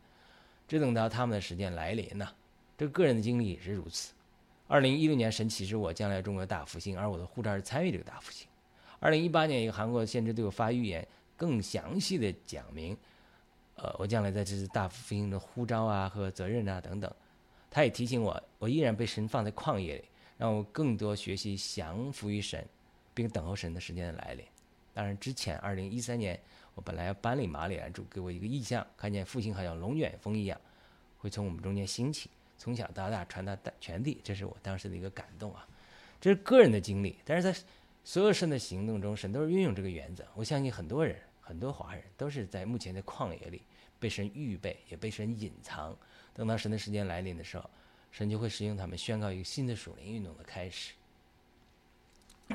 [0.68, 2.28] 只等到他们的时间来临呢。
[2.78, 4.13] 这个个人的经历也是如此。
[4.68, 8.48] 二零一六年，神启示我将来中国大复兴，而我的护照是参与这个大复兴。
[9.00, 12.98] 二零一八年，一个韩国先知对我发预言，更详细的讲明。
[13.76, 17.12] 呃，我将来在这次大复兴的呼召啊和责任啊等等，
[17.72, 20.04] 他也提醒我，我依然被神放在旷野里，
[20.38, 22.64] 让我更多学习降服于神，
[23.14, 24.46] 并等候神的时间的来临。
[24.94, 26.40] 当然，之前二零一三年
[26.76, 30.62] 我本来要搬离马里兰主给我一个意象，看见复兴好像龙卷风一样，
[31.18, 35.68] 会从我们中间兴起，从小到大传到全地，这是我当时的一个感动啊。
[36.22, 37.60] 这是个人的经历，但是在
[38.04, 40.24] 所有神的行动中，神都是运用这个原则。
[40.36, 41.18] 我相信很多人。
[41.44, 43.62] 很多华人都是在目前的旷野里
[44.00, 45.96] 被神预备，也被神隐藏。
[46.34, 47.70] 等到神的时间来临的时候，
[48.12, 50.94] 神就会使用他们宣告一个新的属灵运动的开始。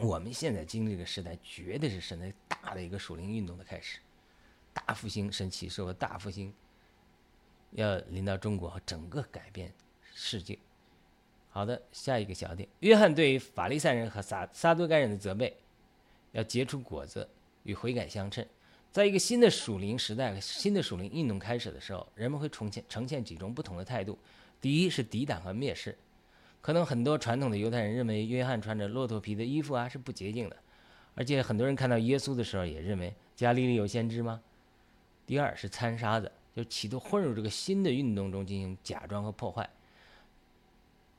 [0.01, 3.99] 我们现在经历的时代，绝对是神的大的一个属灵运动的开始，
[4.73, 6.53] 大复兴，神启示的大复兴
[7.73, 9.73] 要临到中国和整个改变
[10.15, 10.59] 世界。
[11.51, 15.57] 好的，下一个小点，约翰对于法利赛人和撒撒都该人的责备，
[16.33, 17.29] 要结出果子，
[17.63, 18.47] 与悔改相称。
[18.91, 24.19] 在一个新的属灵时代、新的属灵运动开始的时候，人们会呈现呈现几种不同的态度。
[24.61, 25.97] 第一是抵挡和蔑视，
[26.61, 30.57] 可能很多传统的犹太人认为约翰穿着骆驼皮的衣服啊是不洁净的，
[31.15, 34.41] 而且很多人看到耶稣的时候也认为加利利有先知吗？
[35.27, 39.69] 第二是掺沙子，就企图混入这个新的运动中进行假装和破坏。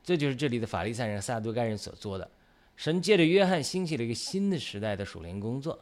[0.04, 2.30] 这就是这里的法利赛人、撒都该人所做的。
[2.76, 5.80] 神借着约翰兴起了一个新的时代的属灵工作。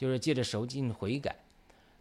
[0.00, 1.36] 就是借着受尽悔改，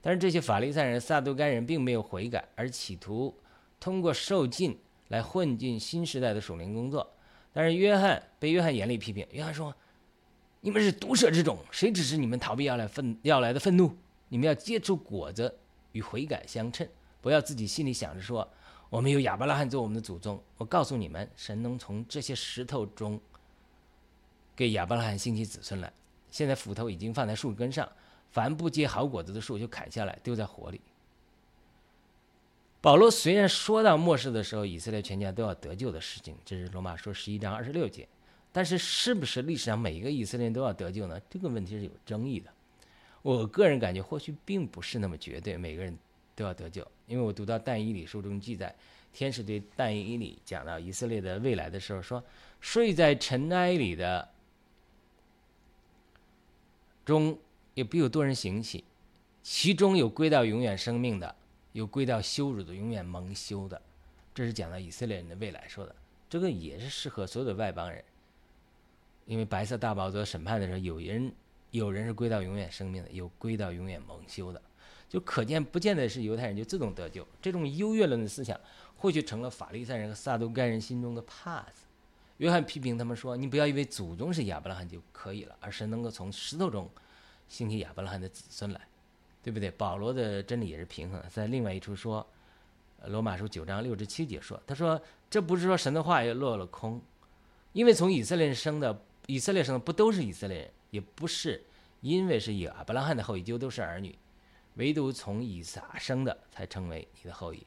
[0.01, 3.35] 但是这些法利赛人、撒都该人并没有悔改，而企图
[3.77, 7.05] 通过受尽来混进新时代的属灵工作。
[7.51, 9.75] 但是约翰被约翰严厉批评，约翰说
[10.61, 13.93] ：“你们是毒蛇之种，谁指示你们逃避要来愤要来的愤怒？
[14.29, 15.59] 你们要结出果子
[15.91, 16.87] 与悔改相称，
[17.19, 18.49] 不要自己心里想着说
[18.89, 20.41] 我们有亚伯拉罕做我们的祖宗。
[20.55, 23.19] 我告诉你们，神能从这些石头中
[24.55, 25.91] 给亚伯拉罕兴起子孙来。”
[26.31, 27.89] 现在斧头已经放在树根上，
[28.31, 30.79] 凡不结好果子的树就砍下来丢在火里。
[32.81, 38.07] 保罗虽然说到末世的时候以色列全家都要得救的事情，这是罗马书十一章二十六节，
[38.53, 41.19] 但是是不是历史上每一个以色列人都要得救呢？
[41.29, 42.49] 这个问题是有争议的。
[43.21, 45.97] 我个人感觉或许并不是那么绝对，每个人
[46.35, 48.73] 都要得救，因为我读到但以理书中记载，
[49.11, 52.23] 天使对但以理讲到以色列的未来的时候说
[52.61, 54.25] ：“睡在尘埃里的。”
[57.09, 57.35] 中
[57.73, 58.83] 也必有多人行起，
[59.41, 61.35] 其中有归到永远生命的，
[61.71, 63.81] 有归到羞辱的，永远蒙羞的。
[64.35, 65.95] 这是讲到以色列人的未来说的，
[66.29, 68.03] 这个也是适合所有的外邦人。
[69.25, 71.31] 因为白色大宝座审判的时候，有人
[71.71, 74.61] 有人是归到永远生命的，有归到永远蒙羞的，
[75.09, 77.27] 就可见不见得是犹太人就自动得救。
[77.41, 78.59] 这种优越论的思想，
[78.95, 81.83] 或许成了法利赛人和撒都该人心中的怕子。
[82.39, 86.89] 约翰批评他们说：“你不要以为祖宗是亚伯拉罕就可以了，而是能够从石头中
[87.47, 88.81] 兴起亚伯拉罕的子孙来，
[89.41, 92.27] 对不对？”保罗的真理也是平衡的，在另外一处说。
[93.05, 97.01] 罗马书九章六至七节说：“他说，这不是说神的话也落了空，
[97.71, 101.63] 因为从以色列生的，以色列生的不都是以色列人，也不是
[102.01, 104.13] 因为是亚伯拉罕的后裔就都是儿女，
[104.73, 107.65] 唯独从以撒生的才成为你的后裔。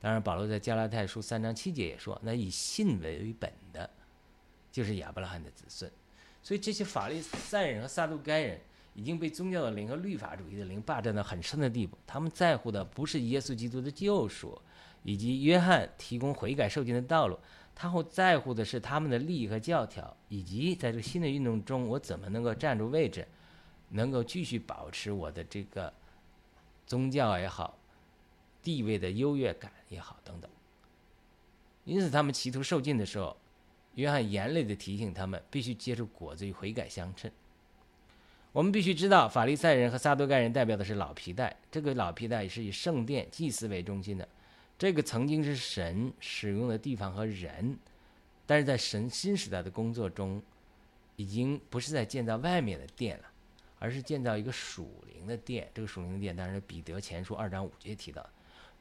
[0.00, 3.88] 当然，保罗在加拉太书三章七节也说，那以信为本的，
[4.70, 5.90] 就是亚伯拉罕的子孙。
[6.42, 8.60] 所以这些法利赛人和撒都该人。”
[8.94, 11.96] 已经被宗教的灵和律法主义的灵霸占到很深的地步。
[12.04, 14.60] 他们在乎的不是耶稣基督的救赎，
[15.04, 17.38] 以及约翰提供悔改受尽的道路，
[17.76, 23.24] 他会在乎的是他们的利益和教条，以及在这个新的运动中，我怎么能够站住位置，
[23.90, 25.94] 能够继续保持我的这个
[26.84, 27.78] 宗教也好，
[28.68, 30.50] 地位的优越感也好等等。
[31.86, 33.34] 因此，他们企图受尽的时候，
[33.94, 37.30] 约翰严厉地提醒他们，必须接受果子与悔改相称。
[38.52, 41.56] 我们必须知道，法利赛人和撒都该人代表的是老皮带。
[41.70, 44.28] 这个老皮带是以圣殿祭祀为中心的，
[44.78, 47.78] 这个曾经是神使用的地方和人，
[48.44, 50.42] 但是在神新时代的工作中，
[51.16, 53.24] 已经不是在建造外面的殿了，
[53.78, 55.70] 而是建造一个属灵的殿。
[55.72, 58.28] 这个属灵的殿当然是彼得前书二章五节提到，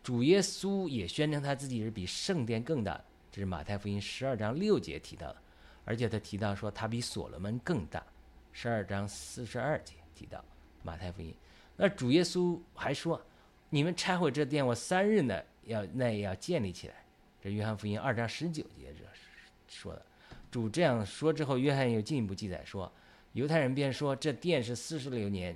[0.07, 2.97] 主耶稣也宣称他自己是比圣殿更大，
[3.29, 5.37] 这是马太福音十二章六节提到的，
[5.83, 8.01] 而且他提到说他比所罗门更大。
[8.53, 10.41] 十二章四十二节提到
[10.81, 11.35] 马太福音，
[11.75, 13.21] 那主耶稣还说
[13.69, 16.95] ：“你们拆毁这殿，我三日呢要那也要建立起来。”
[17.43, 19.03] 这约翰福音二章十九节这
[19.67, 20.01] 说的。
[20.49, 22.89] 主这样说之后，约翰又进一步记载说
[23.35, 25.53] ：“犹太人便说这殿是四十六年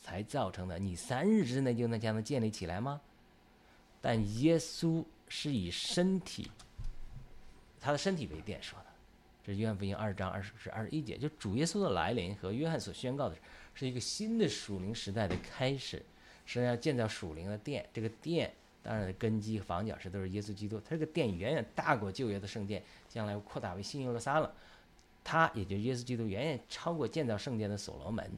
[0.00, 2.98] 才造成的，你三日之内就能将它建立起来吗？”
[4.00, 6.50] 但耶稣是以身体，
[7.80, 8.86] 他的身体为殿说的。
[9.42, 13.36] 这约翰福音二章二十至二十一节，就主耶稣的来临和约翰所宣告的
[13.74, 16.02] 是一个新的属灵时代的开始，
[16.44, 17.88] 是要建造属灵的殿。
[17.92, 20.78] 这个殿当然根基和、房角石都是耶稣基督。
[20.80, 24.50] 他这个殿远远大过旧约的圣殿，将来扩大为新耶路撒冷。
[25.24, 28.30] 他也就耶稣基督远远超过建造圣殿的所罗门。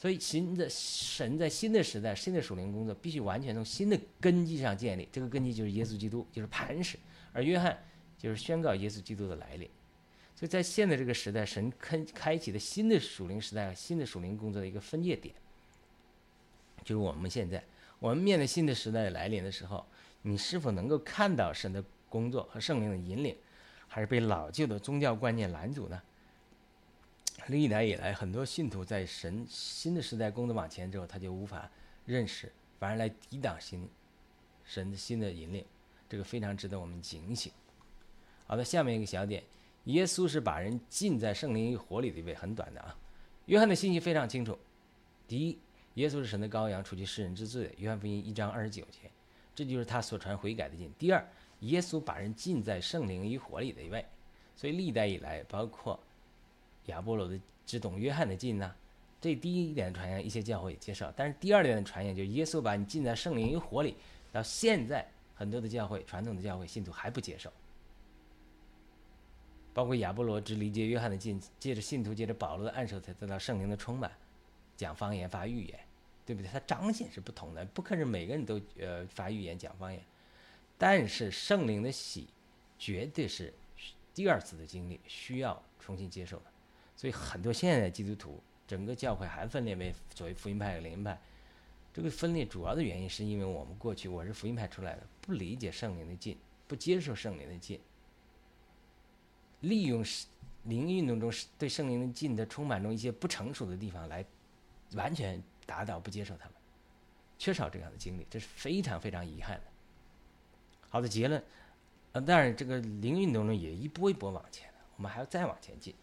[0.00, 5.06] 所以新的神在新的时代、新的属灵工作必须完全从新的根基上建立。
[5.12, 6.98] 这个根基就是耶稣基督，就是磐石。
[7.34, 7.78] 而约翰
[8.16, 9.68] 就是宣告耶稣基督的来临。
[10.34, 15.34] 所以在现在这个时代，神开开启的新的属灵时代和、新的属灵工作的一个分界点，
[16.82, 17.62] 就是我们现在，
[17.98, 19.84] 我们面对新的时代来临的时候，
[20.22, 23.36] 你是否能够看到神的工作和圣灵的引领，
[23.86, 26.00] 还是被老旧的宗教观念拦阻呢？
[27.50, 31.70] 历代以来，很多信徒在神新的时代工作往前之后，他就无法
[32.06, 33.88] 认识，反而来抵挡新
[34.64, 35.64] 神的新的引领，
[36.08, 37.52] 这个非常值得我们警醒。
[38.46, 39.42] 好的，下面一个小点。
[39.84, 42.96] 耶稣是把人浸在圣灵与火里的一位，很短的啊。
[43.46, 44.56] 约翰的信息非常清楚：
[45.26, 45.58] 第一，
[45.94, 47.74] 耶稣是神的羔羊，除去世人之罪。
[47.78, 49.10] 约翰福音一章二十九节，
[49.54, 50.92] 这就是他所传悔改的经。
[50.98, 51.26] 第二，
[51.60, 54.04] 耶稣把人浸在圣灵与火里的一位。
[54.54, 55.98] 所以历代以来，包括
[56.90, 58.74] 亚波罗的只懂约翰的禁呢，
[59.20, 61.12] 这第一点的传言，一些教会也接受。
[61.16, 63.96] 但是第二点的传言，就耶稣把你浸在圣灵与火里，
[64.30, 67.50] 到现在很多的教会，传统的教会信徒还不接受。
[69.72, 74.10] 包括亚波罗只理解约翰的进，借着信徒借着保罗的暗手才得到圣灵的充满，
[74.76, 75.78] 讲方言发预言，
[76.26, 76.50] 对不对？
[76.50, 80.02] 他彰显是不同的，不可能每个人都呃发预言讲方言，
[80.76, 82.26] 但是圣灵的喜
[82.78, 83.54] 绝对是
[84.12, 86.44] 第二次的经历，需要重新接受的。
[87.00, 91.18] 所以很多现在的基督徒，整个教会还分裂为所谓福音派和灵恩派。
[91.94, 96.36] 这个分裂主要的原因是因为我们过去我是福音派出来的，不理解圣灵的进，
[96.68, 97.80] 不接受圣灵的进。
[99.60, 100.04] 利用
[100.64, 104.22] 灵运动中对圣灵的进的充满中一些不成熟的地方来
[104.92, 106.54] 完全打倒不接受他们，
[107.38, 109.64] 缺少这样的经历，这是非常非常遗憾的。
[110.90, 111.42] 好的结论，
[112.12, 115.94] 呃，当然这个灵运动中也一波一波往前的，我们还要再往前进。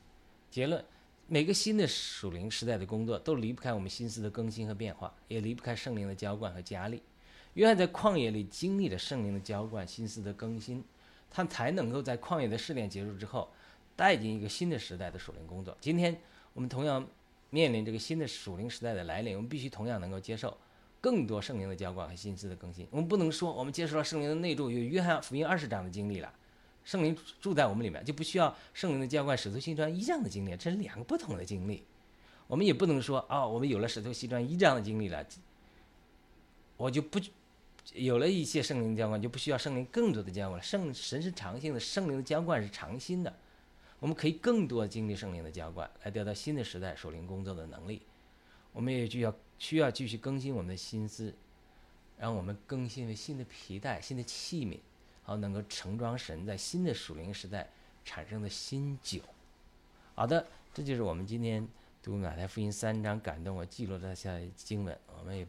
[0.50, 0.84] 结论，
[1.28, 7.02] 每个新的属灵时代的工作都离不开我们心思的更新和变化，也离不开圣灵的浇灌和加力。
[7.54, 10.84] 约翰在旷野里经历了圣灵的浇灌、心思的更新。
[11.30, 13.50] 他才能够在旷野的试炼结束之后，
[13.98, 15.76] 带进一个新的时代的属灵工作。
[15.82, 16.18] 今天
[16.54, 17.06] 我们同样
[17.50, 20.58] 面临这个新的属灵时代的来临，我们必须同样能够接受
[21.02, 22.88] 更多圣灵的浇灌和心思的更新。
[22.90, 26.34] 我们不能说我们接受了圣灵的内住，有约翰福音二十章的经历了，
[26.88, 31.84] 圣灵住在我们里面，就不需要圣灵的浇灌、使徒行传一这样的经历，这是两个不同的经历。
[32.48, 35.28] 我们也不能说啊，我们有了使徒行传一这样的经历了，
[36.78, 37.20] 我就不
[37.92, 40.64] 有了一些圣灵浇灌，就不需要圣灵更多的浇灌了。
[40.64, 43.36] 圣神是长性的，圣灵的浇灌是长新的。
[44.00, 48.02] 我们可以更多经历圣灵的浇灌，来得到新的时代属灵工作的能力。
[48.72, 51.36] 我们也需要需要继续更新我们的心思，
[52.18, 54.78] 让我们更新为新的皮带、新的器皿，
[55.28, 57.68] 好能够盛装神在新的属灵时代
[58.06, 59.20] 产生的新酒。
[60.16, 61.68] 好的，这就是我们今天
[62.02, 64.98] 读马太福音三章感动我记录的下经文。
[65.20, 65.46] 我们也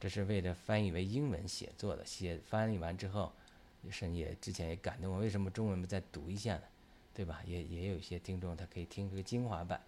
[0.00, 3.30] 这是为了翻译为英文写作的，写翻译完之后，
[3.88, 6.62] 神也之前也感动我，为什么中文不再读一下呢？
[7.14, 7.40] 对吧？
[7.46, 9.80] 也也有一些听众，他可以听这个精华版。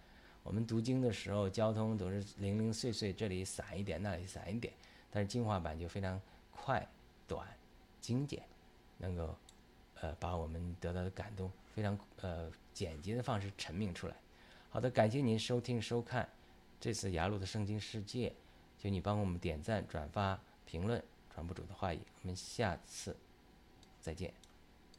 [0.43, 4.73] 我们读经的时候，交通都是零零碎碎，这里散一点，那里散一点。
[5.11, 6.87] 但是精华版就非常快、
[7.27, 7.45] 短、
[7.99, 8.41] 精简，
[9.01, 9.35] 能够
[9.99, 14.15] 呃把我们得到的感动非常呃简洁的方式陈明出来。
[14.69, 16.29] 好的，感谢您收听收看
[16.79, 18.33] 这次雅鲁的圣经世界，
[18.77, 21.99] 请你帮我们点赞、转发、评论，传播主的话语。
[22.21, 23.17] 我们下次
[23.99, 24.40] 再见。